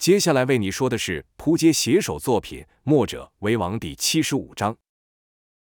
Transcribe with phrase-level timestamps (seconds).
[0.00, 4.78] 接下来为你说的是扑街写手作品《墨者为王》第七十五章。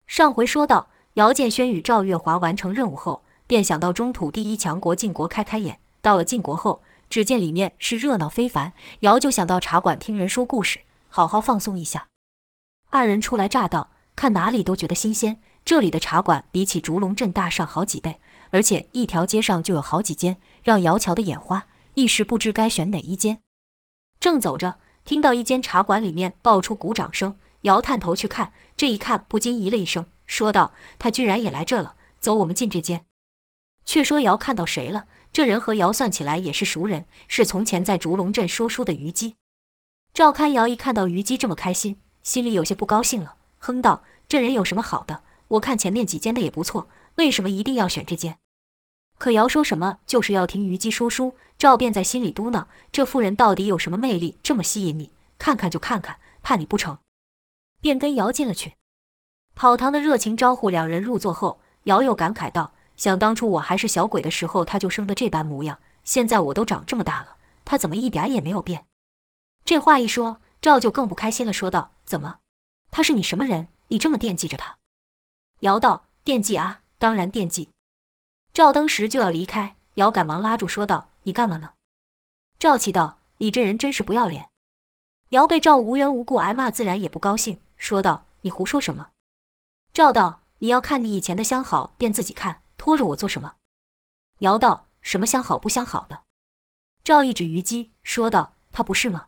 [0.08, 5.82] 上回说到，姚建轩与赵月华完成任务后，便想到中土第一强国晋国开开眼。
[6.02, 8.72] 到了晋国后，只见里面是热闹非凡，
[9.02, 10.80] 姚就想到茶馆听人说故事，
[11.10, 12.08] 好好放松一下。
[12.92, 15.42] 二人初来乍到，看哪里都觉得新鲜。
[15.66, 23.42] 这里的茶馆比起竹龙镇大上好几倍，而且一条街上就有好几间，让姚瞧得眼花，一时不知该选哪一间。
[24.20, 33.06] 正走着，听到一间茶馆里面爆出鼓掌声，姚探头去看，这一看不禁咦了一声，说道：“他居然也来这了，走，我们进这间。”
[33.86, 35.06] 却说姚看到谁了？
[35.32, 39.36] 这人和姚算起来也是熟人，是从前在竹龙镇说书的虞姬。
[40.14, 45.24] 赵堪姚一看到虞姬这么开心，心里有些不高兴了，哼道：“这人有什么好的？
[45.48, 48.38] 我看前面几间的也不错，为什么一定要选这间？”
[49.18, 55.12] 可姚说什么就是要听虞姬说书，赵便在心里嘟囔：“这妇人到底有什么魅力，这么吸引你？
[55.38, 57.00] 看看就看看，怕你不成？”
[57.82, 58.76] 便跟姚进了去。
[59.56, 67.36] 跑堂的热情招呼两人入座后，姚又感慨道：“想当初我还是小鬼的时候，他就生得这般模样；现在我都长这么大了，
[67.66, 68.86] 他怎么一点也没有变？”
[69.66, 72.38] 这话一说，赵就更不开心了，说道：“怎么？
[72.90, 73.68] 他是你什么人？
[73.90, 74.78] 你这么惦记着他？”
[75.60, 77.70] 姚道：“惦记啊，当然惦记。”
[78.54, 81.74] 赵当时就要离开，姚赶忙拉住，说道：“你干嘛呢？”
[82.60, 84.50] 赵气道：“你这人真是不要脸！”
[85.30, 89.12] 姚被赵无缘无故挨骂，自然也不高兴，说道：“你胡说什么？”
[89.94, 93.56] 赵道：“你要看你以前的相好，便自己看，拖着我做什么？”
[94.40, 96.24] 姚道：“什么相好不相好的？”
[97.04, 99.28] 赵一指虞姬，说道：“他不是吗？”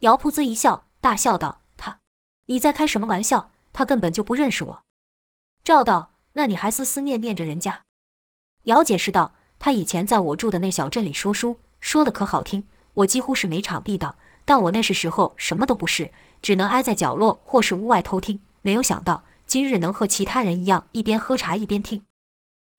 [0.00, 2.00] 姚噗呲一笑，大笑道：“他，
[2.46, 3.50] 你在开什么玩笑？
[3.72, 4.84] 他根本就不认识我。”
[5.64, 7.84] 赵道：“那你还思思念念着人家？”
[8.64, 12.64] 姚解释道：“他以前在我住的那小镇里说书，说的可好听，
[12.94, 14.16] 我几乎是每场必到。
[14.44, 18.40] 但我那时时候什么都不是，只能挨在角落或是屋外偷听。
[18.62, 22.02] 没有想到今日能和其他人一样，一边喝茶一边听。”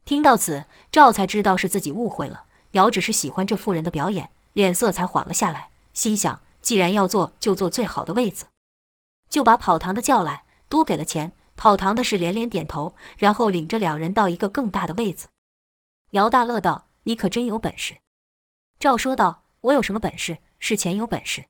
[0.05, 2.45] 听到此，赵才知道是自己误会了。
[2.71, 8.45] 姚只是喜欢这妇人的表演，脸色才缓了下来，心想：既然要坐，就坐最好的位子。
[9.29, 11.33] 就把跑堂的叫来，多给了钱。
[11.55, 15.27] 跑堂的是连连点头，然后领着两人到一个更大的位子。
[16.11, 17.97] 姚大乐道：“你可真有本事。”
[18.79, 20.39] 赵说道：“我有什么本事？
[20.57, 21.45] 是钱有本事。”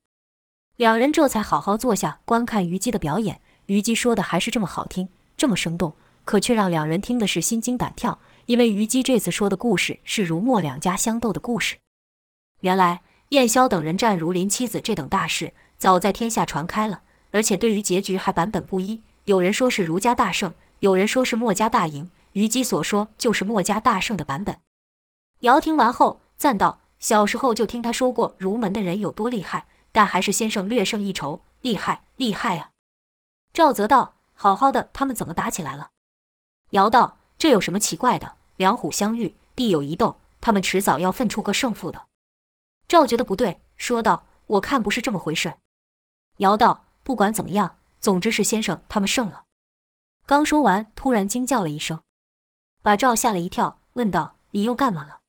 [0.76, 3.40] 两人这才好好坐下观看虞姬的表演。
[3.68, 8.20] 虞姬说的还是这么好听，这么生动，可却让两人听的是心惊胆跳。
[8.48, 11.78] 因为虞姬这次说的故事是如墨两家相斗的故事。
[12.62, 19.02] 原来燕萧等人战如林妻子这等大事，早在天下传开了，而且对于结局还版本不一。
[19.24, 22.10] 有人说是儒家大胜，有人说是墨家大赢。
[22.34, 24.60] 虞姬所说就是墨家大圣的版本。
[25.40, 32.72] 姚听完后赞道：“小时候就听他说过儒门的人有多厉害，但还是先生略胜一筹，厉害厉害啊！”
[33.54, 35.92] 赵泽道：“好好的，他们怎么打起来了？”
[36.72, 38.36] 姚道：“这有什么奇怪的？
[38.58, 42.08] 两虎相遇，必有一斗，他们迟早要分出个胜负的。”
[42.88, 45.56] 赵觉得不对，说道：“我看不是这么回事。”
[46.38, 49.46] 姚道：“不管怎么样，总之是先生他们胜了。”
[50.28, 52.02] 刚说完，突然惊叫了一声。
[52.82, 55.20] 把赵吓了一跳，问道：“你又干嘛了？”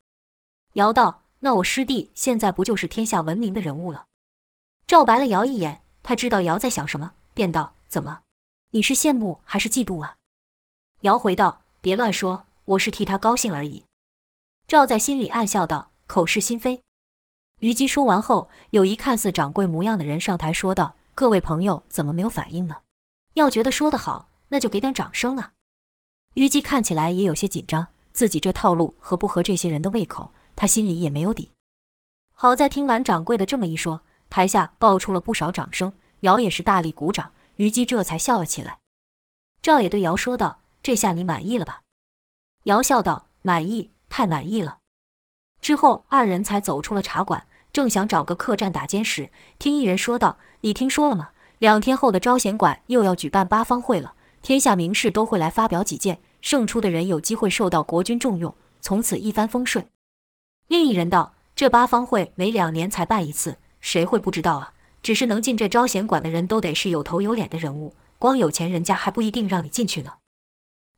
[0.74, 4.06] 姚道：“那我师弟现在不就是天下闻名的人物了？”
[4.86, 8.20] 赵白了姚一眼，他知道姚在想什么，便道：“怎么？
[8.70, 10.16] 你是羡慕还是嫉妒啊？”
[11.02, 13.84] 姚回道：“别乱说，我是替他高兴而已。”
[14.68, 16.82] 赵在心里暗笑道：“口是心非。”
[17.60, 22.76] 虞姬说完后，有一看似掌柜模样的人上台说道：“各位朋友，怎么没有反应呢？
[23.34, 25.52] 要觉得说得好，那就给点掌声啊！”
[26.34, 31.50] 虞姬看起来也有些紧张，自己这套路合不合这些人的胃口，他心里也没有底。
[32.32, 38.78] 好在听完掌柜的这么一说，台下爆出了不少掌声，姚也是大力鼓掌，虞姬这才笑了起来。
[39.60, 41.82] 赵也对姚说道：“这下你满意了吧？”
[42.64, 44.78] 姚笑道：“满意，太满意了。”
[45.60, 51.30] 之后二人才走出了茶馆，正想找个客栈打尖时，听一人说道：“你听说了吗？
[51.58, 59.86] 两天后的招贤馆又要举办八方会了。”天下名士都会来发表己见，胜出的人有机会受到国君重用，从此一帆风顺。
[60.66, 64.72] 另一人道：“这八方会每两年才办一次，谁会不知道啊？
[65.02, 70.14] 只是能进这招贤馆的人都得是有头有脸的人物，光有钱人家还不一定让你进去呢。”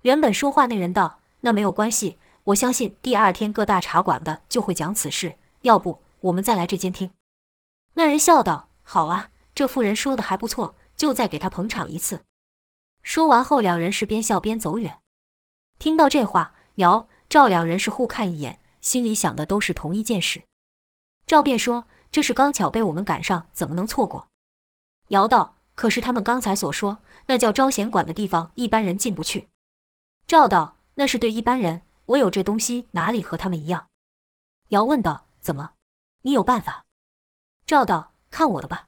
[0.02, 5.36] 原本说话那人道：“那没有关系，我相信第二天各大茶馆的就会讲此事。
[5.62, 7.10] 要不我们再来这间听？”
[7.94, 12.22] 那人笑道：“好啊，这妇人说的还不错，就再给他捧场一次。”
[13.02, 15.00] 说完后，两人是边笑边走远。
[15.78, 20.44] 听到这话，姚、赵两人是互看一眼，心里想的都是同一件事。
[21.26, 24.28] 赵便说：“这是刚巧被我们赶上，怎么能错过？”
[25.08, 29.48] 姚道：“可是他们刚才所说，那叫招贤馆的地方，一般人进不去。”
[30.26, 33.88] 赵道：“那是对一般人，我有这东西，哪里和他们一样？”
[34.68, 35.72] 姚问道：“怎么？
[36.22, 36.84] 你有办法？”
[37.66, 38.86] 赵道：“看我的吧。”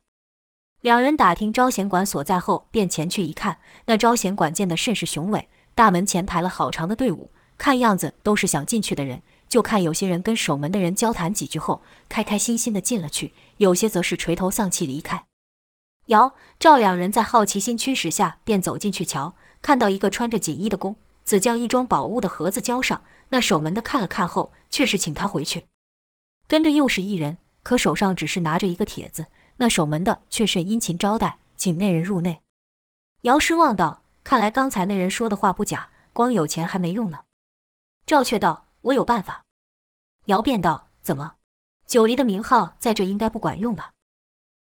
[0.85, 9.23] 两人打听招贤馆所在后，便前去一看，那招贤馆建得甚是雄伟，大门前排了好长的队伍，看样子都是想进去的人。
[9.49, 15.25] 就看有些人跟守门的人交谈几句后，开开心心的进了去；有些则是垂头丧气离开。
[16.09, 25.65] 姚、赵两人在好奇心驱使下，便走进去瞧，看到一个穿着锦衣的公子将一装宝物的盒子交上，那守门的看了看后，却是请他回去。
[26.47, 32.43] 跟着又是一人，可手上只是拿着一个帖子，那守门的却甚殷勤招待，请那人入内。
[33.23, 37.21] 姚失望道：“看来刚才那人说的话不假，光有钱还没用呢。”
[38.05, 39.45] 赵却道：“我有办法。”
[40.27, 41.37] 姚便道：“怎么？
[41.87, 43.93] 九黎的名号在这应该不管用吧？”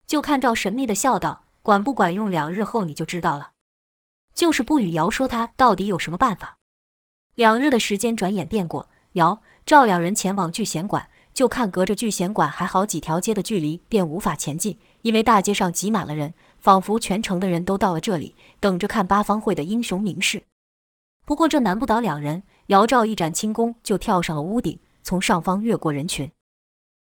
[0.07, 3.51] 就看赵神秘的笑道：“管不管用，两日后你就知道了。”
[4.33, 6.57] 就是不与姚说他到底有什么办法。
[7.35, 11.09] 两日的时间转眼便过，姚、赵两人前往聚贤馆。
[11.37, 20.41] 就看隔着聚贤馆还好几条街的距离，便无法前进，因为大街上挤满了人，仿佛全城的人都到了这里，等着看八方会的英雄名士。
[21.27, 26.31] 不过这难不倒两人，姚赵一展轻功就跳上了屋顶，从上方越过人群。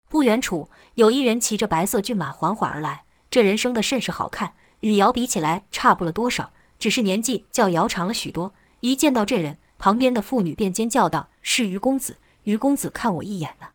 [0.08, 8.54] 不远处有一人骑着白色骏马缓缓而来，这人生的甚是好看，与姚比起来差不了多少，只是年纪较姚长了许多。
[8.80, 12.16] 一见到这人，旁边的妇女便尖叫道：“是于公子！
[12.44, 13.71] 于公子看我一眼了。”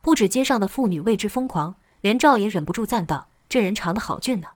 [0.00, 4.48] 不止街上的妇女为之疯狂，连赵也忍不住赞道：“这人长得好俊呢。”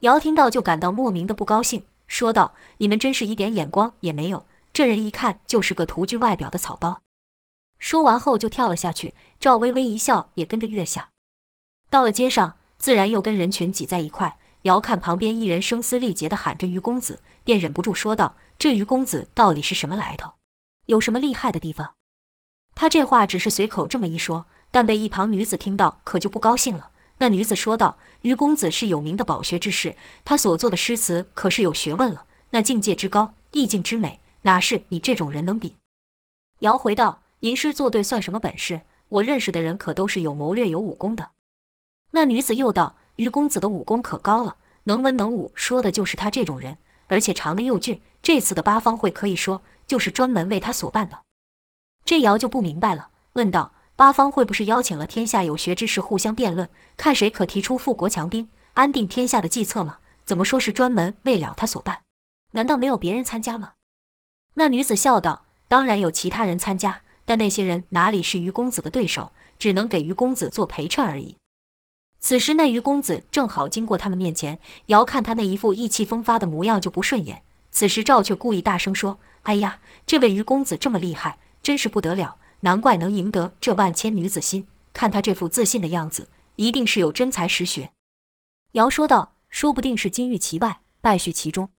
[0.00, 7.02] 姚听到就感到莫名的不高兴，说道：“你们真是一点眼光也没有，这人一看就是个徒具外表的草包。”
[7.78, 9.14] 说完后就跳了下去。
[9.38, 11.08] 赵微微一笑，也跟着跃下。
[11.88, 14.38] 到了街上，自然又跟人群挤在一块。
[14.62, 20.34] 姚看旁边一人声嘶力竭地喊着“于公子”，便忍不住说道：“这于公子到底是什么来头？
[20.84, 21.94] 有什么厉害的地方？”
[22.80, 26.92] 他这话只是随口这么一说，但被一旁女子听到，可就不高兴了。
[27.18, 35.76] 那女子说道：“于公子是有名的饱学之士，他所作的诗词可是有学问了，那境界之高，意境之美，哪是你这种人能比？”
[36.60, 38.80] 姚回道：“吟诗作对算什么本事？
[39.10, 41.32] 我认识的人可都是有谋略、有武功的。”
[42.12, 46.78] 那女子又道：“于公子的武功可高了，能文能武，说的就是他这种人，
[47.08, 48.00] 而且长得又俊。
[48.22, 51.18] 这次的八方会可以说就是专门为他所办的。”
[52.04, 59.98] 这瑶就不明白了，问道：“八方会不是邀请了天下有学之士互相辩论，看谁可提出富国强兵、安定天下的计策吗？
[60.24, 62.00] 怎么说是专门为了他所办？
[62.52, 63.72] 难道没有别人参加吗？”
[64.54, 71.36] 那女子笑道：“当然有其他人参加，但那些人哪里是于公子的对手，只能给于公子做陪衬而已。”
[72.18, 77.42] 此时那于公子正好经过他们面前，瑶看他那一副意气风发的模样就不顺眼。
[77.70, 84.66] 此时赵却故意大声说：“哎呀，这位于公子这么厉害！”真是不得了，难怪能赢得这万千女子心。
[84.92, 87.92] 看他这副自信的样子，一定是有真才实学。
[88.72, 91.70] 姚说道：“说不定是金玉其外，败絮其中。”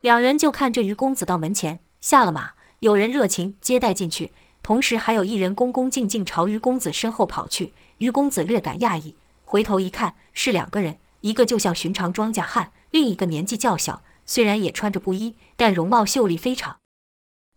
[0.00, 7.74] 两人就看这于公子到门前下了马，有人热情接待进去，同时还有一人恭恭敬敬朝于公子身后跑去。
[7.98, 9.14] 于公子略感讶异，
[9.44, 16.78] 回头一看，是两个人，一个就像寻常庄稼汉，另一个年纪较小，虽然也穿着布衣，但容貌秀丽非常。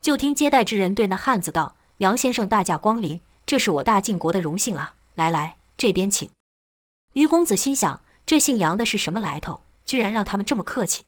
[0.04, 4.96] 就听接待之人对那汉子道：“杨先生大驾光临，这是我大晋国的荣幸啊！
[5.16, 6.30] 来来，这边请。”
[7.16, 9.62] 于公子心想：这姓杨的是什么来头？
[9.86, 11.06] 居然让他们这么客气。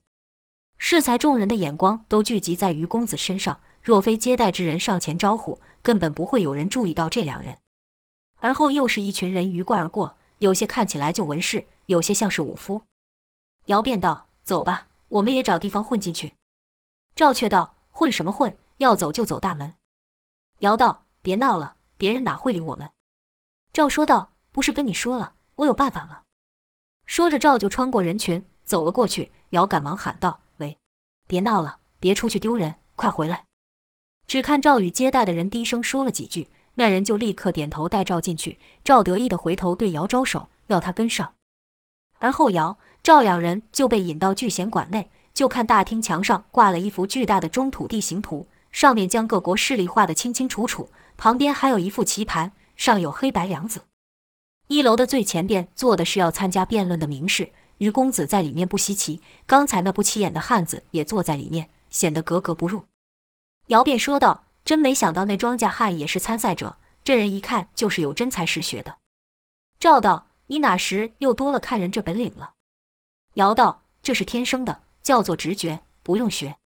[0.78, 7.58] 适才众人的眼光都聚集在于公子身上，若非接待之人上前招呼，根本不会有人注意到这两人。
[8.40, 12.82] 而后又是一群人鱼贯而过，有些看起来就文士，有些像是武夫。
[13.66, 16.32] 姚便道：“走吧，我们也找地方混进去。”
[17.14, 19.76] 赵却道：“混什么混？”要走就走大门。
[20.60, 22.90] 姚道：“别闹了，别人哪会理我们？”
[23.74, 26.24] 赵说道：“不是跟你说了，我有办法了？”
[27.06, 29.32] 说着，赵就穿过人群走了过去。
[29.50, 30.78] 姚赶忙喊道：“喂，
[31.28, 33.46] 别闹了，别出去丢人，快回来！”
[34.28, 38.60] 只看赵与接待的人低声说了几句，那人就立刻点头带赵进去。
[38.84, 41.36] 赵得意地回头对姚招手，要他跟上。
[42.20, 48.48] 而后姚、赵两人就被引到聚贤馆内，就看大厅墙上挂了一幅巨大的中土地形图。
[48.76, 53.84] 上面将各国势力画得清清楚楚，旁边还有一副棋盘，上有黑白两子。
[54.68, 59.22] 一楼的最前边坐的是要参加辩论的名士，于公子在里面不稀奇。
[59.46, 62.84] 刚才那不起眼的汉子也坐在里面，显得格格不入。
[63.68, 68.98] 姚便说道：“真没想到那庄稼汉也是参赛者，这人一看就是有真才实学的。”
[69.80, 72.56] 赵道：“你哪时又多了看人这本领了？”
[73.36, 76.58] 姚道：“这是天生的，叫做直觉，不用学。”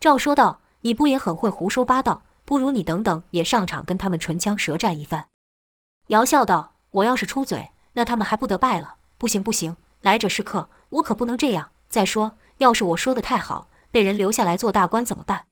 [0.00, 2.22] 赵说道：“你不也很会胡说八道？
[2.44, 5.26] 不如你等等也上场跟他们唇枪舌战一番。”
[6.08, 8.94] 姚笑道：“我要是出嘴，那他们还不得败了？
[9.18, 11.70] 不行不行，来者是客，我可不能这样。
[11.88, 15.44] 再说，要是我说的太好，被人留下来做大官怎么办？”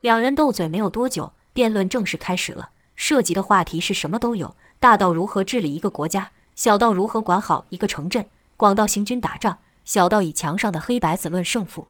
[0.00, 2.70] 两人斗嘴没有多久，辩论正式开始了。
[2.94, 11.88] 涉及的话题是什么都有，大到如何治理一个国家，小到如何管好一个城镇，广到行军打仗，小到以墙上的黑白子论胜负。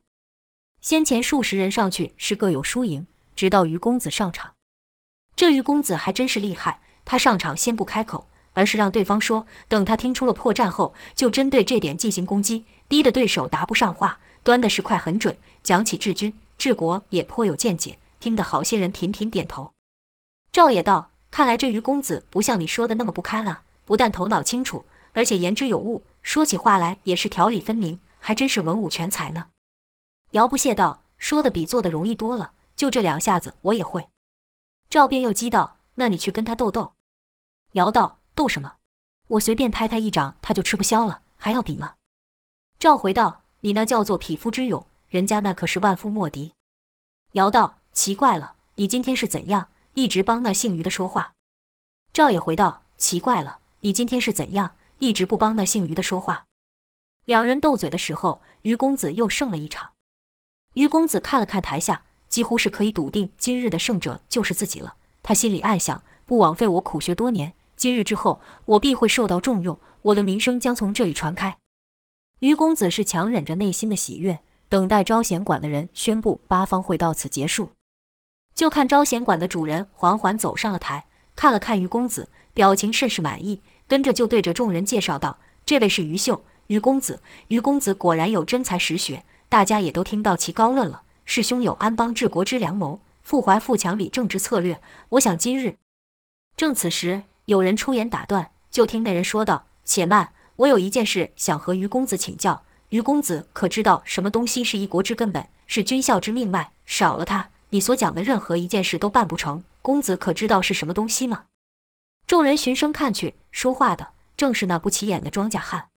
[0.83, 4.55] 先前数十人上去是各有输赢，直到于公子上场。
[5.37, 15.37] 这于公子还真是厉害，他上场先不开口，而是让对方说，等他听出了破绽后，就针对这点进行攻击，逼得对手答不上话，端的是快很准。
[15.63, 19.71] 讲起治军治国也颇有见解，听得好些人频频点头。
[20.51, 29.47] 赵也道：“看来这于公子不像你说的那么不堪啊，不但头脑清楚，而且言之有物，说起话来也是条理分明，还真是文武全才呢。”
[30.33, 34.09] 姚不屑道：“说的比做的容易多了，就这两下子我也会。”
[34.91, 36.95] 赵便又激道：“那你去跟他斗斗。”
[37.73, 38.77] 姚道：“斗什么？
[39.29, 41.95] 我随便拍他一掌，他就吃不消了，还要比吗？”
[42.79, 46.53] 赵回道：“你那叫做匹夫之勇，人家那可是万夫莫敌。”
[47.33, 51.35] 姚道：“奇怪了，你今天是怎样？”一直帮那姓于的说话，
[52.15, 54.75] 赵也回道：“奇怪了，你今天是怎样？
[55.01, 56.47] 一直不帮那姓于的说话？”
[57.27, 59.92] 两人斗嘴的时候，于公子又胜了一场。
[60.75, 64.95] 于公子看了看台下，几乎是可以笃定今日的胜者就是自己了。
[65.23, 71.57] 他心里暗想：不枉费我苦学多年，今日之后我必会受到重用，我的名声将从这里传开。
[72.39, 77.71] 于公子是强忍着内心的喜悦，等待招贤馆的人宣布八方会到此结束。
[78.55, 81.05] 就看招贤馆的主人缓缓走上了台，
[81.37, 87.21] 看了看于公子，表情甚是满意，跟着就对着众人介绍道：“这位是于秀，于公子。
[87.49, 91.03] 于公子果然有真才实学，大家也都听到其高论了。
[91.27, 94.81] 是兄有安邦治国之良谋，富怀富强理政之策略。
[95.11, 95.77] 我想今日……”
[96.57, 102.63] 正此时，有人出言打断，就听那人说道：“且慢，我有一件事想和于公子请教。
[102.89, 106.71] 于公子可知道什么东西是一国之根本，是军校之命脉？
[106.87, 111.45] 少了它。”你所讲的任何一件事都办不成，公子可知道是什么东西吗？
[112.27, 115.89] 众人循声看去，说话的正是那不起眼的庄稼汉。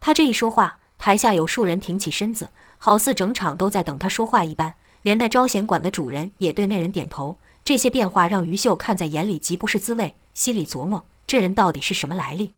[0.00, 2.50] 他这一说话，台下有数人挺起身子，
[2.84, 4.74] 好似整场都在等他说话一般。
[5.00, 7.38] 连带招贤馆的主人也对那人点头。
[7.64, 12.52] 这些变化让于秀看在眼里，极不是滋味，心里琢磨：这人到底是什么来历？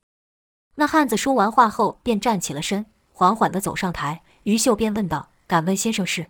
[0.74, 4.22] 那汉子说完话后，便站起了身，缓缓地走上台。
[4.42, 6.26] 于秀便问道：“敢问先生是？”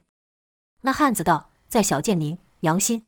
[0.85, 1.49] 那汉子道。
[1.67, 3.07] 在小建宁，杨新。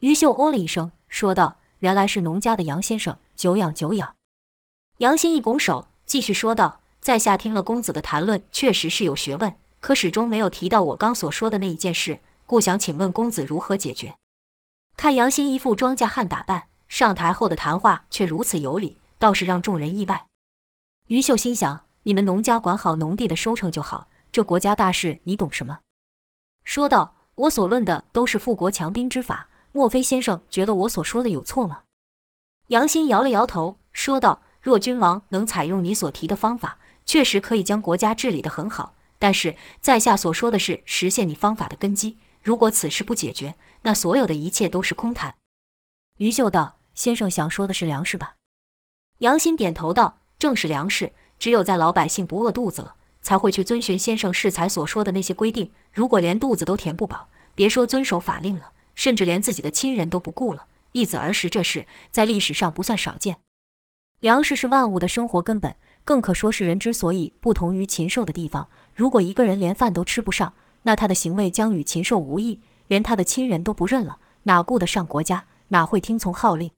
[0.00, 4.14] 于秀哦了一声，说道：“原来是农家的杨先生，久仰久仰。”
[4.98, 14.16] 杨新一拱手，继续说道：“在下听了公子的谈论，确实是有学问，可始终没有提到我刚所说的那一件事，故想请问公子如何解决？”
[14.96, 20.24] 看杨欣一副庄稼汉打扮，上台后的谈话却如此有理，倒是让众人意外。
[21.08, 25.80] 于秀心想：你们农家管好农地的收成就好，这国家大事你懂什么？
[26.64, 27.16] 说道。
[27.34, 31.80] 我所论的都是富国强兵之法，莫非先生觉得我所说的有错吗？
[32.66, 38.94] 杨欣摇了摇头，说道：“若君王能采用你所提的方法，确实可以将国家治理得很好。
[39.22, 42.18] 但是在下所说的是实现你方法的根基。
[42.42, 45.36] 如果此事不解决，那所有的一切都是空谈。”
[46.18, 48.34] 于秀道：“先生想说的是粮食吧？”
[49.18, 51.12] 杨新点头道：“正是粮食。
[51.38, 55.70] 只有在老百姓不饿肚子了。”才会去遵循先生适才所说的那些规定。
[55.92, 63.36] 如果连肚子都填不饱，别说遵守法令了，甚至连自己的亲人都不顾了，易子而食这事在历史上不算少见。
[64.18, 68.68] 粮食是万物的生活根本，更可说是人之所以不同于禽兽的地方。
[68.94, 75.46] 如果一个人连饭都吃不上，那他的行为将与禽兽无异，连他的亲人都不认了，哪顾得上国家？
[75.68, 76.70] 哪会听从号令？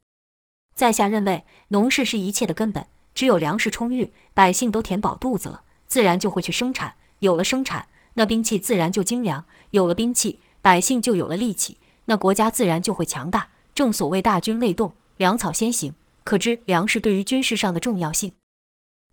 [0.74, 2.86] 在下认为，农事是一切的根本。
[3.14, 5.62] 只有粮食充裕，百姓都填饱肚子了。
[5.86, 13.48] 自然就会去生产，有了生产，那兵器自然就精良；有了兵器，百姓就有了力气，那国家自然就会强大。
[13.74, 15.94] 正所谓大军未动，粮草先行，
[16.24, 18.32] 可知粮食对于军事上的重要性。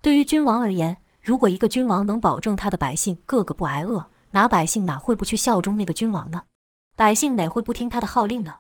[0.01, 6.44] 对于君王而言，如果一个君王能保证他的百姓个个不挨饿，那百姓哪会不去效忠那个君王呢？
[6.96, 8.60] 百姓哪会不听他的号令呢？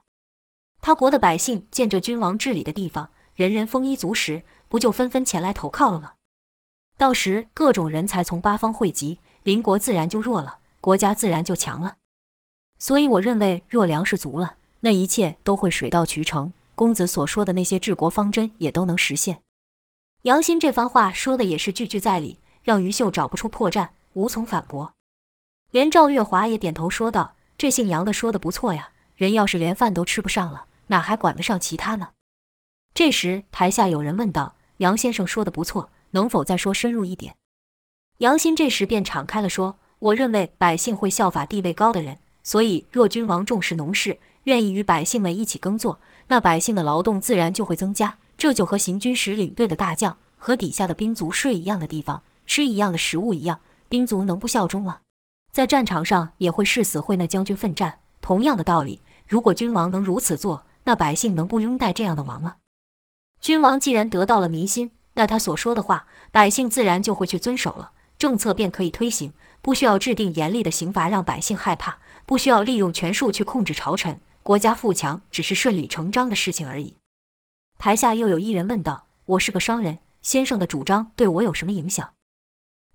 [0.79, 6.13] 他国的百姓见这君王治理的地方，人人丰衣足食，不就纷纷前来投靠了吗？
[6.97, 11.97] 到时各种人才从八方汇集，邻国自然就弱了，国家自然就强了。
[12.77, 16.53] 所以我认为，若粮食足了，那一切都会水到渠成。
[16.75, 19.41] 公子所说的那些治国方针也都能实现。
[20.23, 24.93] 杨欣这番话说的也是句句在理，让于秀找不出破绽，无从反驳。
[25.71, 32.09] 连赵月华也点头说道：“这姓杨的说的不错呀，人要是连饭都吃不上了，哪还管得上其他呢？”
[32.93, 37.35] 这时，台下有人问道：“杨先生说的不错，能否再说深入一点？”
[38.19, 48.17] 杨新这时便敞开了说：“我认为百姓会效法地位高的人，所以若君王重视农事，愿意与百姓们一起耕作，那百姓的劳动自然就会增加。
[48.37, 54.99] 这就和行军时领队的大将和底下的兵卒睡一样的地方，吃一样的食物一样，兵卒能不效忠吗？
[55.53, 57.99] 在战场上也会誓死会那将军奋战。
[58.19, 62.57] 同样的道理，如果君王能如此做，那百姓能不拥戴这样的王吗？”
[63.39, 69.31] 君王既然得到了民心，那他所说的话，百姓自然就会去遵守了，政策便可以推行，
[69.61, 76.97] 不需要制定严厉的刑罚让百姓害怕，不需要利用权术去控制朝臣，国家富强只是顺理成章的事情而已。
[77.79, 82.11] 台下又有一人问道：“我是个商人，先生的主张对我有什么影响？”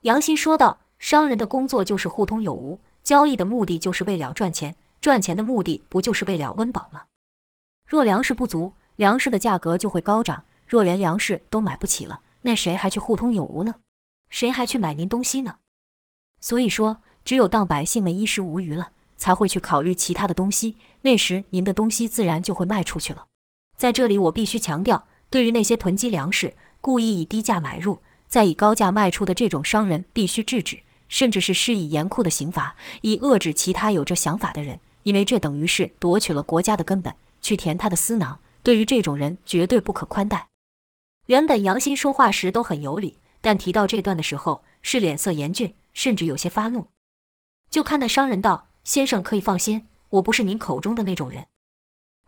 [0.06, 7.02] 杨新说道：“商人的工作就是互通有无，交易的目的就是为了赚钱，赚钱的目的不就是为了温饱吗？
[7.84, 13.74] 若粮食不足。”粮食的价格就会高涨，若连粮食都买不起了，那谁还去互通有无呢？
[14.30, 15.56] 谁还去买您东西呢？
[16.40, 23.26] 所以说，只有当百姓们衣食无虞了，才会去考虑其他的东西，那时您的东西自然就会卖出去了。
[23.76, 27.98] 在这里，我必须强调，对于那些囤积粮食、故意以低价买入，
[28.28, 38.40] 再以高价卖出的这种商人，必须制止，甚至是施以严酷的刑罚，以遏制其他有这想法的人，因为这等于是夺取了国家的根本，去填他的私囊。
[38.62, 40.48] 对于这种人，绝对不可宽待。
[41.26, 46.88] 原本杨欣说话时都很有理，但提到这段的时候，是脸色严峻，甚至有些发怒。
[47.70, 51.46] 就看那商人道：“先生可以放心，我不是您口中的那种人。”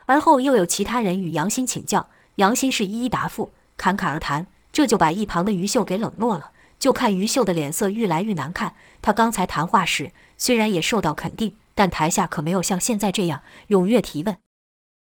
[0.07, 6.53] 而后又有其他人与杨欣请教，杨欣是一一答复，侃侃而谈，这就把一旁的于秀给冷落了。
[6.79, 8.75] 就看于秀的脸色愈来愈难看。
[9.03, 14.37] 他刚才谈话时虽然也受到肯定，但台下可没有像现在这样踊跃提问。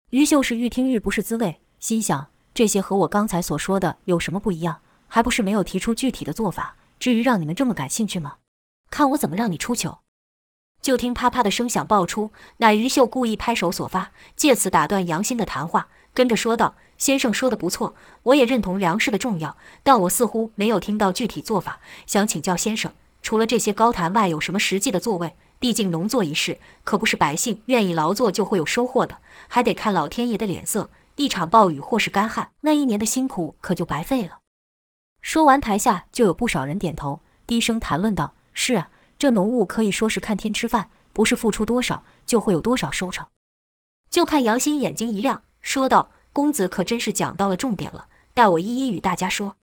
[0.09, 4.81] 于秀是愈听愈不是滋味，心想这些和我刚才所说的有什么不一样？
[5.07, 6.75] 还不是没有提出具体的做法。
[6.99, 8.37] 至于让你们这么感兴趣吗？
[8.89, 9.99] 看我怎么让你出糗！
[10.81, 29.17] 就听啪啪的声响爆出，乃于秀故意拍手所发，借此打断杨欣的谈话，跟着说道：“先生说的不错，我也认同粮食的重要，但我似乎没有听到具体做法，想请教先生，除了这些高谈外，有什么实际的作为？”毕竟农作一事，可不是百姓愿意劳作就会有收获的，
[29.49, 30.89] 还得看老天爷的脸色。
[31.17, 34.39] 一场暴雨或是干旱，那一年的辛苦可就白费了。
[35.21, 43.27] 说完，台下就有不少人点头，低声谈论道：“是啊，这农务可以说是看天吃饭，不是付出多少就会有多少收成。”
[44.09, 49.55] 就看杨新眼睛一亮，说道：“公子可真是讲到了重点了，待我一一与大家说。”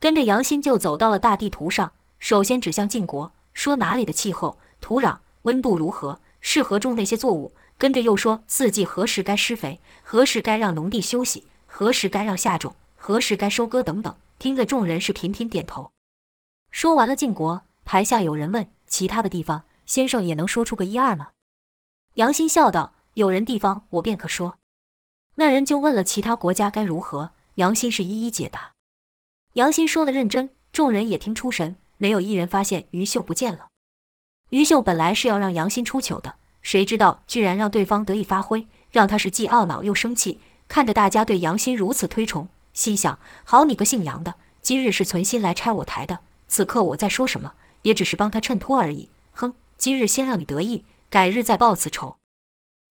[0.00, 4.58] 跟着杨新就走到了大地图上，首先指向晋国，说哪里的气候。
[4.80, 7.54] 土壤温度如何，适合种那些作物？
[7.78, 14.14] 跟着又说四季何时该施肥，何时该让农地休息，何时该让下种，何时该收割等等。
[14.38, 15.90] 听得众人是频频点头。
[16.70, 21.30] 说完了晋国，台下有人问：其他的地方，先生也能说出个一二吗？
[22.14, 24.58] 杨新笑道：有人地方，我便可说。
[25.36, 28.72] 那人就问了其他国家该如何，杨欣是一一解答。
[29.54, 33.68] 杨欣说的认真，众人也听出神，没有一人发现于秀不见了。
[34.50, 40.40] 于秀本来是要让杨欣出糗的，谁知道居然让对方得以发挥，让他是既懊恼又生气。
[40.66, 46.20] 看着大家对杨欣如此推崇，心想：好你个姓杨的，今日是存心来拆我台的。
[46.46, 49.08] 此刻我在说什么，也只是帮他衬托而已。
[49.32, 52.16] 哼，今日先让你得意，改日再报此仇。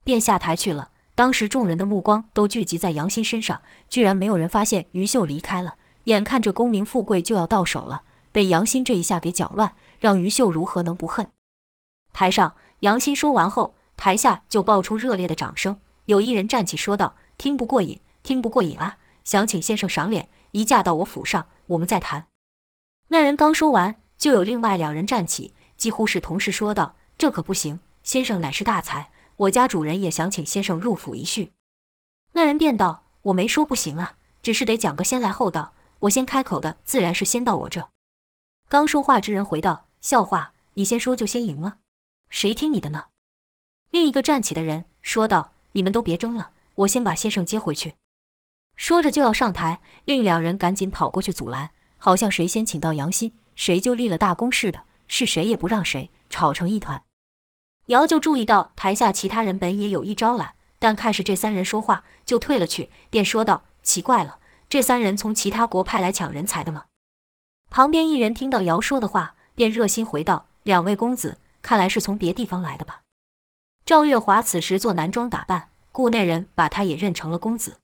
[0.03, 0.91] 便下台去了。
[1.15, 5.75] 当时众人的目光都聚集在杨欣身上，居然没有人发现于秀离开了。
[6.05, 11.29] 眼看着功名富贵就要到手了，被杨欣这一下给搅乱，让于秀如何能不恨？
[12.11, 15.79] 台上，杨欣说完后，台下就爆出热烈的掌声。
[16.05, 18.97] 有一人站起说道：“听不过瘾，听不过瘾啊！
[19.23, 22.27] 想请先生赏脸，移驾到我府上，我们再谈。”
[23.07, 29.11] 那人刚说完，就有另外两人站起，几乎是同时说道：“这可不行，先生乃是大才，
[29.43, 31.51] 我家主人也想请先生入府一叙。”
[32.33, 37.89] 那人便道：“我没说不行啊，只是得讲个先来后到，我先开口的，自然是先到我这。”
[38.69, 41.77] 刚说话之人回道：“笑话，你先说就先赢了。”
[42.29, 43.05] 谁听你的呢？
[43.91, 47.95] 另一个站起的人说道：“你们都别争了，我先把先生接回去。”
[48.75, 57.03] 说着就要上台，另两人赶紧跑过去阻拦，好像谁先请到杨欣，谁就立了大功似的，是谁也不让谁，吵成一团。
[57.87, 66.85] 姚就注意到台下其他人本也有意招揽，但看是这三人说话，就退了去，便说道：“奇怪了，这三人从其他国派来抢人才的吗？”
[67.69, 73.01] 旁边一人听到姚说的话，便热心回道：“两位公子，看来是从别地方来的吧？”
[73.85, 77.79] 赵月华此时做男装打扮，故那人把他也认成了公子。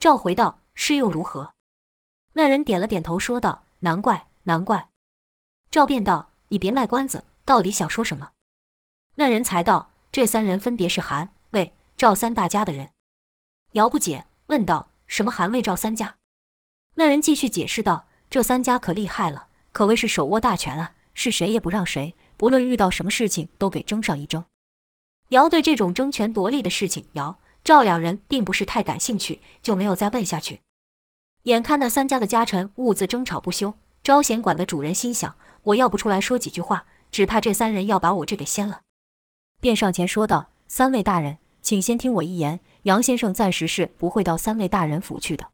[0.00, 1.52] 赵回道：“是又如何？”
[2.34, 4.88] 那人点了点头，说道：“难怪，难怪。”
[5.70, 8.30] 赵便道：“你别卖关子，到底想说什么？”
[9.16, 12.90] 那人才道：“这三人分别是韩、魏、赵三大家的人。”
[13.72, 16.16] 姚不解，问道：“什么韩、魏、赵三家？”
[16.96, 24.44] 那人继续解释道：“这三家可厉害了，可谓是手握大权啊，是谁也不让谁，不论遇到什么事情都给争上一争。”
[25.28, 30.60] 姚对这种争权夺利的事情，姚、赵两人并不是太感兴趣，就没有再问下去。
[31.44, 38.82] 眼看那三家的家臣兀自争吵不休，招贤馆的主人心想：我要不出来说几句话，只怕这三人要把我这给掀了，
[39.62, 42.58] 便上前说道：“三位大人，请先听我一言。
[42.82, 45.52] 杨先生暂时是不会到三位大人府去的。”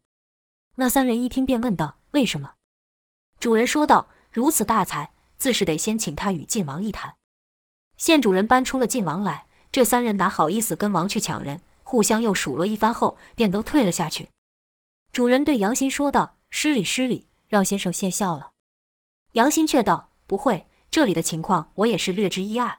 [0.77, 2.55] 那三人一听，便问道：“为什么？”
[3.39, 7.17] 主人说道：“如此大才，自是得先请他与晋王一谈。”
[7.99, 14.31] 县主人搬出了晋王来，这三人哪好意思跟王去抢人，互相又数落一番后，便都退了下去。
[15.13, 18.53] 主人对杨欣说道：“失礼失礼，让先生见笑了。”
[19.33, 22.79] 杨欣却道：“不会，这里的情况我也是略知一二。”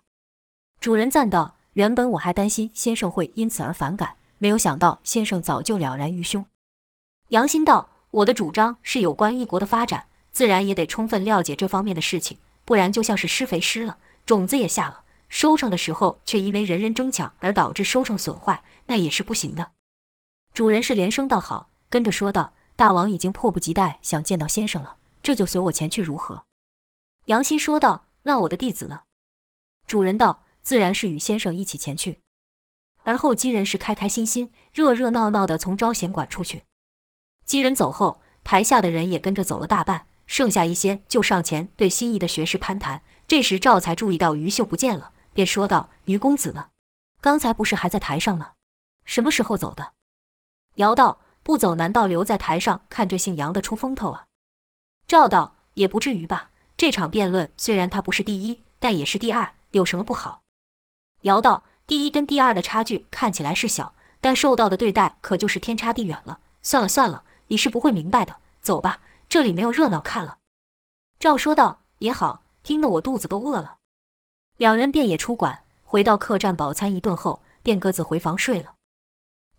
[0.80, 6.46] 主人赞道：“原本我还担心先生会因此而反感，没有想到先生早就了然于胸。”
[7.30, 19.72] 杨欣道：“我的主张是有关一国的发展，自然也得充分了解这方面的事情，不然就像是施肥施了，种子也下了，收成的时候却因为人人争抢而导致收成损坏，那也是不行的。”
[20.56, 21.70] 主人是连声道好。
[21.90, 26.46] 跟着说道：“大王已经迫不及待想见到先生了，这就随我前去如何？”
[27.26, 29.02] 杨欣说道：“那我的弟子呢？”
[29.88, 32.20] 主人道：“自然是与先生一起前去。”
[33.04, 36.64] 而后几人是开开心心、热热闹闹地从招贤馆出去。
[37.46, 43.02] 几人走后，台下的人也跟着走了大半，剩下一些就上前对心仪的学士攀谈。
[43.28, 46.70] 这时赵才注意到于秀不见了，便说道：“于公子呢？
[47.22, 48.54] 刚才不是还在台上吗？
[49.06, 49.94] 什么时候走的？”
[50.76, 51.22] 姚道。
[51.42, 54.26] 不走，难道留在台上看这姓杨的出风头啊？
[55.08, 56.52] 赵道也不至于吧。
[56.78, 60.42] 这场辩论虽然他不是第一，但也是第二，有什么不好？
[61.22, 66.40] 姚道第一跟第二的差距看起来是小，但受到的对待可就是天差地远了。
[66.62, 68.38] 算了算了，你是不会明白的。
[68.62, 70.38] 走吧，这里没有热闹看了。
[71.20, 73.78] 赵说道也好，听得我肚子都饿了。
[74.58, 78.74] 两人便也出馆，回到客栈饱餐一顿后，便各自回房睡了。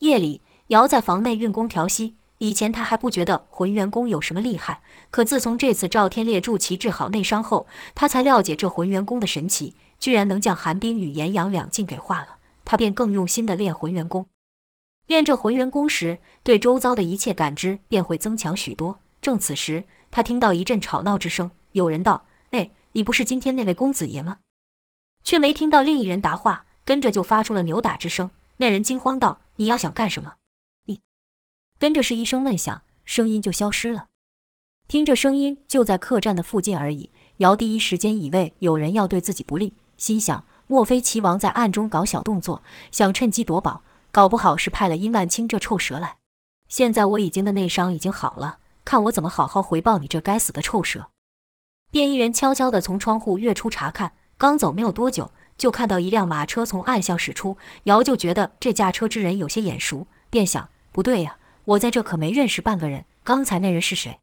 [0.00, 0.42] 夜里。
[0.70, 2.14] 姚在房内运功调息。
[2.38, 12.38] 以前他还不觉得浑元功有什么厉害，可自从这次赵天烈助其治好内伤后，他才了解这浑元功的神奇，居然能将寒冰与炎阳两境给化了。
[12.64, 14.26] 他便更用心的练浑元功。
[15.06, 19.00] 练这浑元功时，对周遭的一切感知便会增强许多。
[19.20, 24.38] 正此时，他听到一阵吵闹之声，有人道：“哎，你不是今天那位公子爷吗？”
[25.24, 28.30] 却没听到另一人答话，跟着就发出了扭打之声。
[28.58, 30.34] 那人惊慌道：“你要想干什么？”
[30.86, 31.00] 你
[31.78, 34.06] 跟着是一声闷响，声音就消失了。
[34.86, 37.10] 听着声音就在客栈的附近而已。
[37.38, 43.82] 姚第一时间以为有人要对自己不利，心想：莫非齐王在暗中搞小动作，想趁机夺宝？
[44.10, 46.16] 搞不好是派了殷万清这臭蛇来。
[46.68, 51.10] 现在我已经的内伤已经好了，看我怎么好好回报你这该死的臭蛇！
[51.90, 57.58] 便一人悄悄地从窗户跃出查看，刚走没有多久，就看到一辆马车从暗巷驶出。
[57.84, 61.36] 姚就觉得这驾车之人有些眼熟，便想：不对呀。
[61.66, 64.18] 我在这可没认识半个人，刚才那人是谁？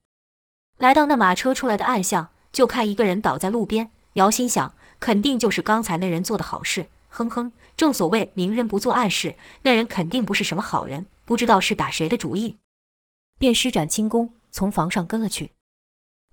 [0.80, 3.92] 来到那马车出来的暗巷，就看一个人倒在路边。
[4.14, 6.88] 姚心想，肯定就是刚才那人做的好事。
[7.10, 12.58] 哼哼，正所谓明人不做暗事，那人肯定不是什么好人，不知道是打谁的主意。
[13.40, 15.52] 便施展轻功，从房上跟了去。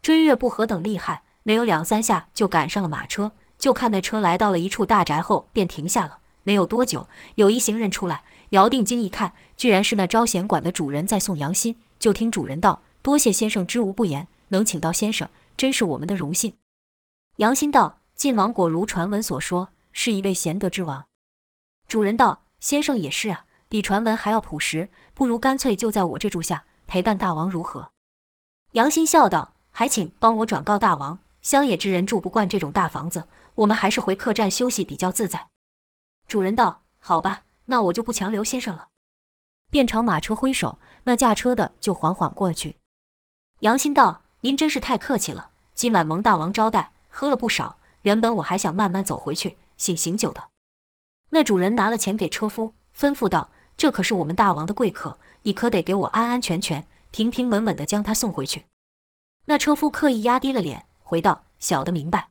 [0.02, 3.32] 追月不何等厉害，没有两三下就赶上了马车。
[3.56, 6.18] 就看那车来到了一处大宅后，便停下了。
[6.42, 8.24] 没有多久，有一行人出来。
[8.50, 11.76] 姚定睛一看，居然是那招贤馆的主人在送杨欣。
[11.98, 16.54] 就听主人道：“多谢先生知无不言，能请到先生，真是我们的荣幸。”
[17.38, 21.06] 杨欣道：“晋王果如传闻所说，是一位贤德之王。”
[21.88, 27.90] 主人道：“先生也是啊，比传闻还要朴实，不如干脆就在我这住下，陪伴大王如何？”
[28.72, 35.48] 杨欣笑道：“还请帮我转告大王，乡野之人住不惯这种大房子，我们还是回客栈休息比较自在。”
[36.26, 38.88] 主人道：“好吧。”那我就不强留先生了，
[39.70, 42.76] 便朝马车挥手，那驾车的就缓缓过去。
[43.60, 47.78] 杨欣道：“您真是太客气了，今晚蒙大王招待，喝了不少。
[48.04, 50.48] 原本我还想慢慢走回去，醒醒酒的。”
[51.30, 58.64] 那主人拿了钱给车夫，吩咐道：“这可是我们大王的贵客，你可得给我安安全全，平平稳稳地将他送回去。
[59.46, 62.28] 那车夫刻意压低了脸，回道：“小的明白。”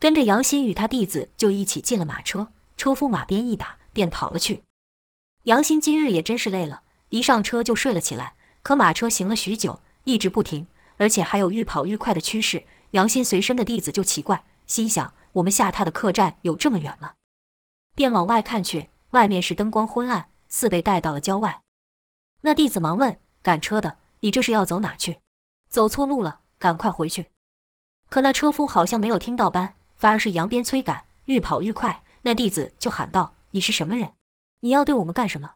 [0.00, 4.62] 跟着杨欣与他弟子就一起进了马车，车夫马鞭一打，便跑了去。
[5.44, 8.34] 杨欣今日也真是累了，一上车就睡了起来。
[8.62, 12.64] 可马车行了许久，一直不停，而且还有愈跑愈快的趋势。
[12.92, 17.14] 杨欣随身的弟子就奇怪，心想：我们下榻的客栈有这么远吗？
[17.94, 21.62] 便往外看去，外面是灯光昏暗，似被带到了郊外。
[22.42, 25.20] 那弟子忙问：“赶车的，你这是要走哪去？
[25.68, 27.26] 走错路了，赶快回去。”
[28.10, 32.02] 可那车夫好像没有听到般，反而是扬鞭催赶，愈跑愈快。
[32.22, 34.12] 那弟子就喊道：“你是什么人？
[34.60, 35.54] 你要对我们干什么？”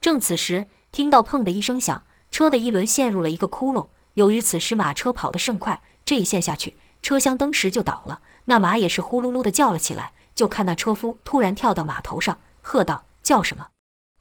[0.00, 3.88] 正此时，听到“砰”的一声响，车的一轮陷入了一个窟窿。
[4.14, 8.20] 由于此时马车跑得甚快，这一陷下去，车厢当时就倒了。
[8.46, 10.12] 那马也是呼噜噜的叫了起来。
[10.34, 13.70] 就看那车夫突然跳到马头上，喝道：“叫什么？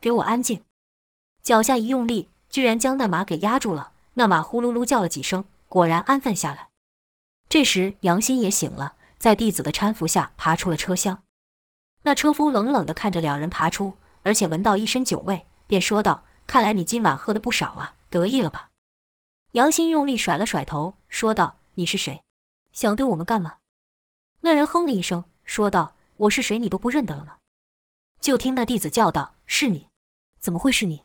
[0.02, 0.64] 给我安静！”
[1.44, 3.92] 脚下一用力，居然将那马给压住了。
[4.16, 6.70] 那马呼噜噜叫了几声，果然安分下来。
[7.48, 11.22] 这时杨欣也醒了，在弟子的搀扶下爬出了车厢。
[12.02, 18.70] 那车夫冷冷地看着两人爬出，而且闻到一身酒味，便说道：“看来你今晚喝得不少啊，得意了吧？”
[19.54, 22.24] 杨欣用力甩了甩头，说道：“你是谁？
[22.78, 23.58] 想对我们干嘛？”
[24.42, 25.96] 那人哼了一声，说道。
[26.18, 27.38] 我是谁，你都不认得了吗？
[28.20, 29.88] 就听那弟子叫道：“是你？
[30.40, 31.04] 怎么会是你？”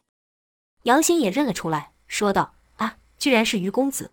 [0.84, 4.12] 杨欣也认了出来，说道：“啊，居然是于公子！”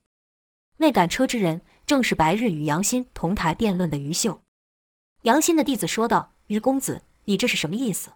[0.78, 4.42] 那赶车之人正是白日与杨欣同台辩论的于秀。
[5.24, 8.12] 杨欣的弟子说道：“于公子，你这是什么意思？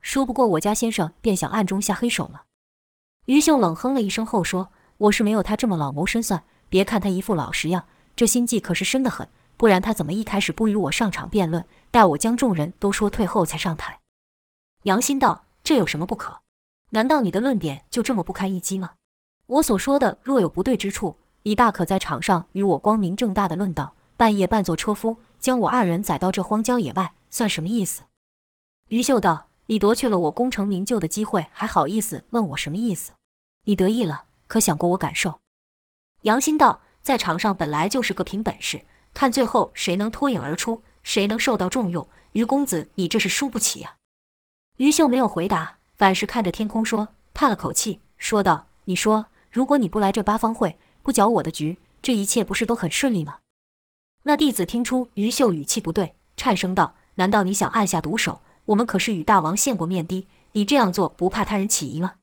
[0.00, 2.44] 说不过我家先生，便想暗中下黑手了？”
[3.26, 6.44] 于秀冷哼了一声后说：“我是没有他这么老谋深算。
[6.68, 14.00] 别看他一副老实样，这心计可是深得很。”不然他怎么一开始不与我上场辩论，待我将众人都说退后才上台？
[14.82, 16.40] 杨新道：“这有什么不可？
[16.90, 18.92] 难道你的论点就这么不堪一击吗？
[19.46, 23.94] 我所说的若有不对之处，你大可在场上与我光明正大的论道。
[24.18, 28.02] 半夜扮作车夫，将我二人载到这荒郊野外，算什么意思？”
[28.88, 33.12] 于秀道：“你夺去了我功成名就的机会，还好意思问我什么意思？
[33.64, 35.40] 你得意了，可想过我感受？”
[36.22, 38.82] 杨新道：“在场上本来就是个凭本事。”
[39.14, 42.08] 看最后谁能脱颖而出，谁能受到重用。
[42.32, 43.96] 于公子，你这是输不起呀、啊。
[44.78, 53.38] 于秀没有回答，反是看着天空说，叹了口气，说道：“你说，如果你不来这八方会，不搅我的局，这一切不是都很顺利吗？”
[54.24, 58.42] 那弟子听出于秀语气不对，颤声道：“难道你想暗下毒手？
[58.64, 62.14] 我们可是与大王见过面的，你这样做不怕他人起疑吗？”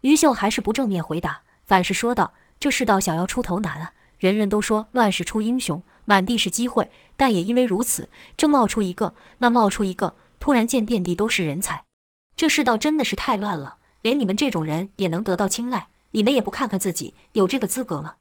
[0.00, 11.84] 于秀还是不正面回答，反是说道：“这世道想要出头难啊，人人都说乱世出英雄。”满地是机会，但也因为如此，这冒出一个，那冒出一个，突然间遍地都是人才。
[12.34, 18.14] 这世道真的是太乱了，连你们这种人也能得到青睐，你们也不看看自己有这个资格吗？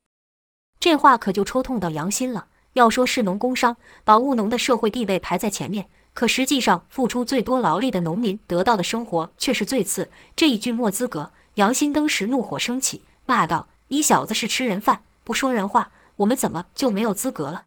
[0.81, 2.47] 这话可就戳痛到杨新了。
[2.73, 10.11] 要说士农工商，把务农的社会地位排在前面，可实际上付出最多劳力的农民得到的生活却是最次。
[10.35, 17.65] 这一句没资格，杨新登时怒火升起，骂道：“你小子是吃人饭不说人话，我们怎么就没有资格了？”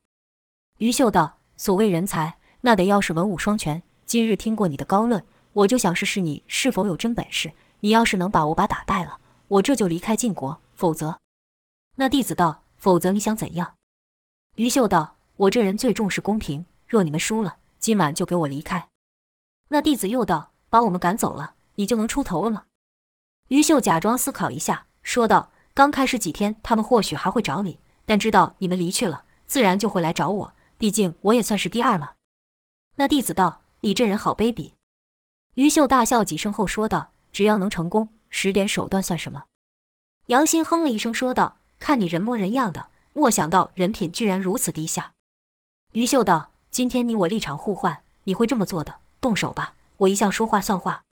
[0.80, 3.82] 于秀道：“所谓人才，那得要是文武双全。
[4.06, 7.52] 今日听过你的高论，我就想试试你是否有真本事。
[7.80, 9.18] 你要是能把我把打败了，
[9.48, 11.20] 我这就离开晋国；否则……”
[11.96, 13.74] 那弟子道：“否则你想怎样？”
[14.56, 18.88] 于秀道：“我这人最重视公平，若你们输了，今晚就给我离开。”
[19.68, 22.64] 那弟子又道：“把我们赶走了，你就能出头了吗？”
[23.48, 32.16] 于秀假装思考一下，说道：“刚开始几天，他们或许还会找你，但知道你们离去了，自然就会来找我。”毕竟我也算是第二了。
[32.96, 34.72] 那弟子道：“你这人好卑鄙。”
[35.56, 39.44] 于秀大笑几声后说道：“只要能成功，使点手段算什么？”
[40.28, 45.14] 杨欣哼了一声说道：“看你人模人样的，没想到人品居然如此低下。”
[45.92, 48.96] 于秀道：“今天你我立场互换，你会这么做的？
[49.18, 51.04] 动手吧，我一向说话算话。”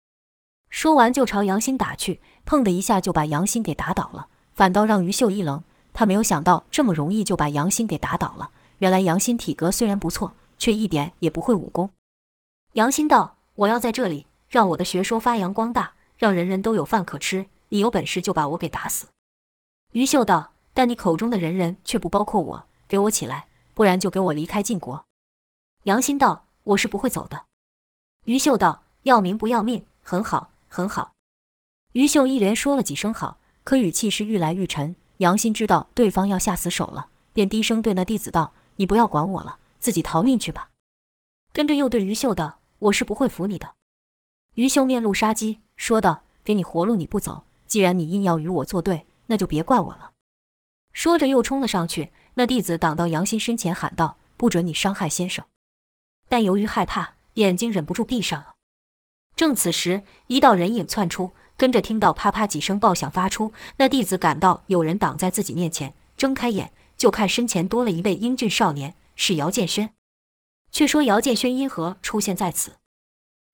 [0.70, 4.28] 说完就朝杨欣打去，砰的一下就把杨欣给打倒了，
[4.58, 8.50] 反倒让于秀一愣，他没有想到这么容易就把杨欣给打倒了。
[8.80, 11.92] 原来杨欣体格虽然不错，却一点也不会武功。
[12.74, 17.46] 杨欣道：“我要在这里让我的学说发扬光大，让人人都有饭可吃。
[17.70, 19.06] 你有本事就把我给打死。”
[19.94, 25.06] 于秀道：“但你口中的人人却不包括我，给我起来，不然就给我离开晋国。”
[25.86, 27.46] 杨欣道：“我是不会走的。”
[28.26, 29.86] 于秀道：“要命不要命？
[30.02, 31.12] 很好，很好。”
[31.94, 34.96] 于秀一连说了几声好，可语气是愈来愈沉。
[35.18, 38.54] 杨欣知道对方要下死手了，便低声对那弟子道。
[38.78, 40.70] 你不要管我了，自己逃命去吧。
[41.52, 43.74] 跟着又对于秀道：“我是不会服你的。”
[44.56, 50.12] 于秀面露杀机，说道：“给你活路你不走，既然你硬要与我作对，那就别怪我了。”
[50.94, 52.14] 说着又冲了上去。
[52.36, 55.44] 那弟子挡到杨欣身前，喊道：“不准你伤害先生！”
[56.30, 58.54] 但由于害怕，眼睛忍不住闭上了。
[59.36, 63.52] 正此时，一道人影窜出，跟着听到啪啪几声爆响发出。
[63.78, 69.90] 那弟子感到有人挡在自己面前，睁开眼就看身前多了一位英俊少年，是姚建轩。
[70.72, 72.74] 却说姚建轩因何出现在此？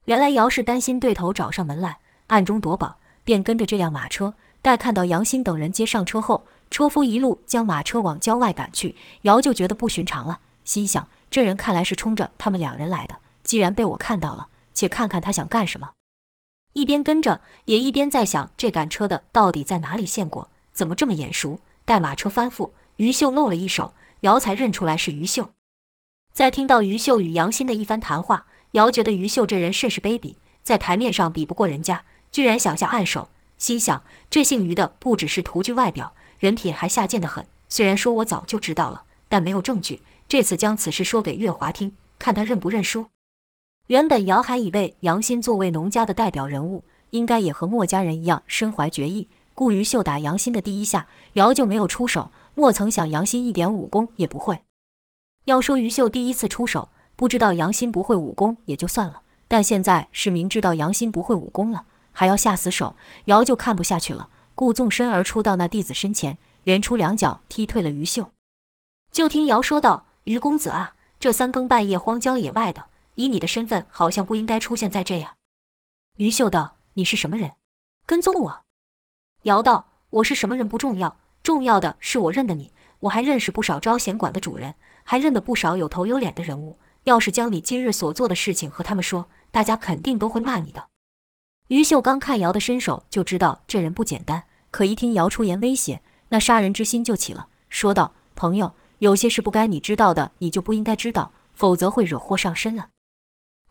[0.06, 4.34] 原来姚氏担心对头找上门来，暗中夺宝，便跟着这辆马车。
[4.62, 8.96] 待看到杨欣等人接上车后，车夫一路将马车往郊外赶去。
[9.22, 13.18] 姚就觉得不寻常了，心想：这人看来是冲着他们两人来的。
[13.44, 15.92] 既然被我看到了，且看看他想干什么。
[16.74, 20.50] 一边跟着，也一边在想：这赶车的到底在哪里见过？
[20.74, 21.60] 怎么这么眼熟？
[21.86, 25.52] 待马车翻覆，于秀露了一手，姚才认出来是于秀。
[26.34, 28.48] 在听到于秀与杨欣的一番谈话。
[28.72, 30.34] 姚觉得于秀这人甚是卑鄙，
[30.64, 33.30] 在台面上比不过人家，居然想下暗手。
[33.60, 37.46] 心想这姓于的不只是图具外表，人品还下贱得很。
[37.70, 40.02] 虽然说我早就知道了，但没有证据。
[40.28, 43.13] 这次将此事说给月华听，看他认不认输。
[43.88, 52.32] 原本姚还以为杨欣作为农家的代表人物，应该也和墨家人一样身怀绝艺，故于秀打杨欣的第一下，姚就没有出手。
[52.56, 54.62] 莫曾想杨欣一点武功也不会。
[55.46, 56.90] 要说于秀第一次出手。
[57.16, 68.32] 不知道杨欣不会武功也就算了，但现在是明知道杨欣不会武功了，还要下死手，姚就看不下去了，故纵身而出到那弟子身前，连出两脚踢退了于秀。
[69.12, 75.36] 就听姚说道：“于公子啊，这三更半夜荒郊野外的，以你的身份，好像不应该出现在这样。”
[76.18, 77.54] 于秀道：“你是什么人？
[78.06, 78.62] 跟踪我？”
[79.44, 90.88] 姚道：“我是什么人不重要，重要的是我认得你，我还认识不少招贤馆的主人，还认得不少有头有脸的人物。”要是将你今日所做的事情和他们说，大家肯定都会骂你的。
[91.68, 94.46] 于秀刚看姚的身手，就知道这人不简单。
[94.72, 102.88] 可一听姚出言威胁，那杀人之心就起了，说道：“朋友，有些事不该你知道的，你就不应该知道，否则会惹祸上身了。”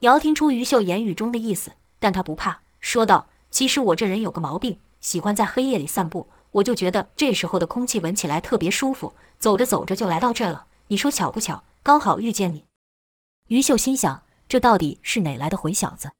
[0.03, 6.27] 姚听出于秀言语中的意思，但他不怕，说道：“其实我这人有个毛病，喜欢在黑夜里散步。
[6.51, 10.67] 我就觉得这时候的空气闻起来特别舒服，走着走着就来到这了。
[10.88, 11.62] 你说巧不巧？
[11.85, 12.65] 刚好遇见你。”
[13.47, 16.11] 于秀心想：这到底是哪来的混小子？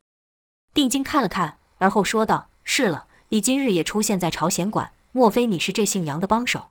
[0.73, 6.68] 定睛看了看，而后说道：“是了，你今日也出现在朝鲜馆，莫非你是这姓杨的帮手？”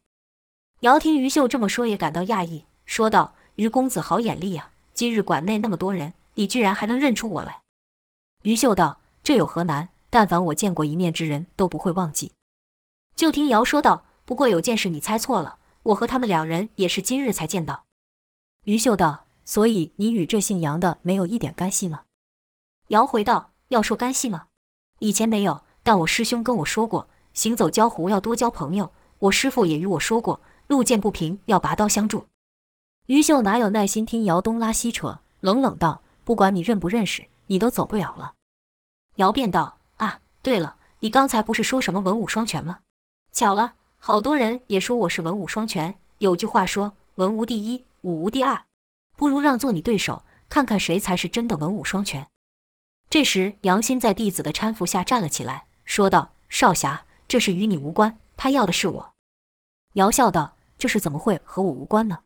[0.80, 4.70] 姚听于秀这么说，也感到讶异，说道：“于公子好眼力呀！
[4.94, 7.62] 今日馆内那么多人，你居然还能认出我来。”
[8.44, 9.90] 于秀道：“这有何难？
[10.10, 12.32] 但凡我见过一面之人，都不会忘记。”
[13.16, 17.86] 就听姚说道：“不过有件事你猜错了，我和他们两人也是今日才见到。”
[18.66, 19.26] 于秀道。
[19.44, 22.04] 所以你与这姓杨的没有一点干系吗？
[22.90, 24.46] 姚回道：“要说干系吗？
[25.00, 28.92] 以前没有，但我师兄跟我说过，行走江湖要多交朋友。
[29.18, 32.28] 我师父也与我说过，路见不平要拔刀相助。”
[33.08, 38.34] 于秀哪有耐心听姚东拉西扯，冷冷道：“不管你认不认识，你都走不了了。”
[39.16, 42.80] 姚便道：“啊，对了，你刚才不是说什么文武双全吗？
[43.32, 45.96] 巧了，好多人也说我是文武双全。
[46.20, 48.64] 有句话说，文无第一，武无第二。”
[49.18, 52.28] 不如让做你对手，看看谁才是真的文武双全。
[53.10, 59.14] 这时，杨欣在弟子的搀扶下站了起来，说道：“少侠，这事与你无关，他要的是我。”
[59.94, 62.20] 姚笑道：“这事怎么会和我无关呢？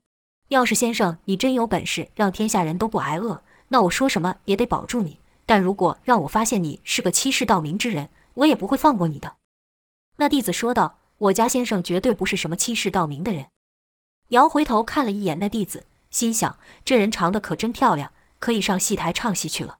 [0.49, 5.19] 要是先生你真有本事，让天下人都不挨饿，那我说什么也得保住你。
[5.45, 9.35] 但如果让我发现你是个欺世盗名之人，我也不会放过你的。”
[10.17, 13.47] 那弟子说道：“我家先生绝对不是什么欺世盗名的人。”
[14.29, 15.85] 姚回头看了一眼那弟子。
[16.09, 19.79] 心想，这人长得可真漂亮，可以上戏台唱戏去了。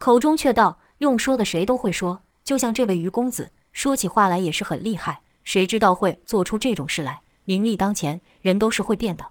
[0.00, 5.22] 口中却道：“用说的谁都会说，就像这位于公子，说起话来也是很厉害。
[5.44, 7.22] 谁知道会做出这种事来？
[7.44, 9.30] 名利当前，人都是会变的。”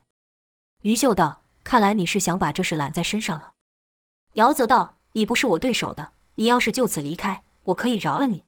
[0.83, 3.51] 于秀道：“看来你是想把这事揽在身上了。”
[4.33, 8.43] 姚则道：“你不是我对手的，你要是就此离开，我可以饶了你。”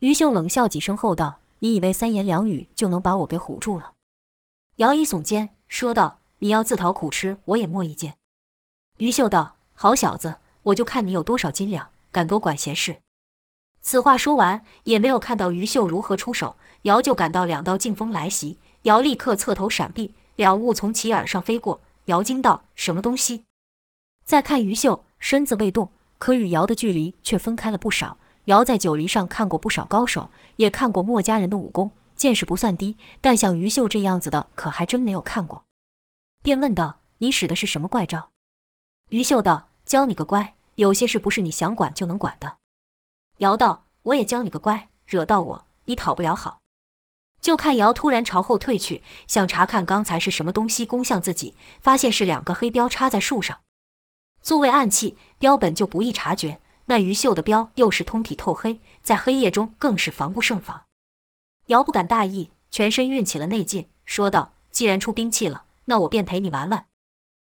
[0.00, 3.92] 于秀冷笑几声后道：“你以为三言两语就能把我给唬住了？”
[4.76, 6.18] 姚一耸肩，说道。
[6.40, 8.18] 你要自讨苦吃，我也莫意见。
[8.98, 12.98] 于秀道：“好小子，我就看你有多少斤两，敢多管闲事。”
[13.80, 21.80] 此话说完，也没有看到于秀如何出手，姚就感到两道劲风来袭，姚立刻侧头闪避，两物从其耳上飞过。
[22.04, 23.44] 姚惊道：“什么东西？”
[24.26, 28.18] 再看于秀，身子未动，可与姚的距离却分开了不少。
[28.46, 35.62] 姚在九黎上看过不少高手，也看过墨家人的武功，见识不算低，但像于秀这样子的，可还真没有看过。
[36.42, 38.30] 便问道：“你使的是什么怪招？”
[39.10, 42.56] 于秀道：“教你个乖，有些事不是你想管就能管的。”
[43.38, 46.58] 姚道：“我也教你个乖，惹到我，你讨不了好。”
[47.40, 53.60] 就看姚突然朝后退去，想查看刚才是什么东西攻向自己，发现是两个黑镖插在树上。
[54.46, 60.84] 作为暗器，镖本就不易察觉，那于秀的镖又是通体透黑，在黑夜中更是防不胜防。
[61.66, 66.86] 姚不敢大意，全身运起了内劲，说道：“既然出兵器了，那我便陪你玩玩。”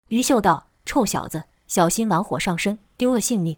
[0.10, 3.58] 于秀道：“臭小子，小心玩火上身，丢了性命。”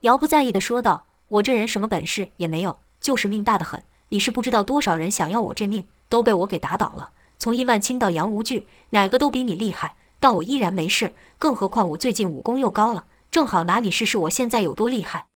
[0.00, 3.84] 姚不在意地说道：“我这人什么本事也没有，就是命大得很。
[4.08, 7.10] 你是不知道多少人想要我这命，都被我给打倒了。
[7.38, 11.14] 从伊万清到杨无惧，哪个都比你厉害，但我依然没事。
[11.38, 15.26] 更何况我最近武功又高了，正好拿你试试我现在有多厉害。”